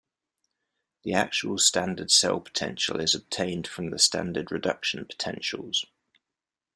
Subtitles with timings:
[1.03, 5.85] The actual standard cell potential is obtained from the standard reduction potentials.